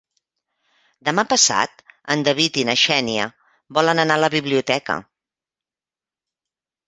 [1.09, 1.83] Demà passat
[2.15, 3.27] en David i na Xènia
[3.79, 4.95] volen anar a la biblioteca.